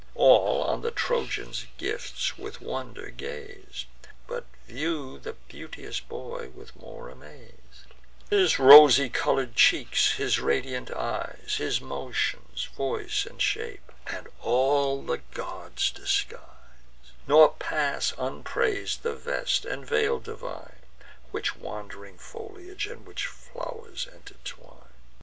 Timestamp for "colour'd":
9.11-9.55